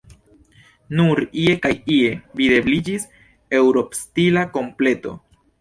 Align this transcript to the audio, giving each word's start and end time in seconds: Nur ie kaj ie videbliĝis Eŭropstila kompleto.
Nur 0.99 1.21
ie 1.41 1.51
kaj 1.67 1.71
ie 1.97 2.09
videbliĝis 2.41 3.07
Eŭropstila 3.61 4.49
kompleto. 4.57 5.17